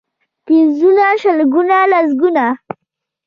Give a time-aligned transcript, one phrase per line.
[0.45, 2.37] پنځونه، شلګون، لسګون.